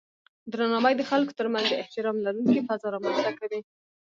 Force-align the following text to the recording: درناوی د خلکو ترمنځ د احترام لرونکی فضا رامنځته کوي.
درناوی 0.51 0.93
د 0.97 1.01
خلکو 1.09 1.37
ترمنځ 1.39 1.65
د 1.69 1.73
احترام 1.83 2.17
لرونکی 2.25 2.61
فضا 2.67 2.87
رامنځته 2.93 3.31
کوي. 3.39 3.59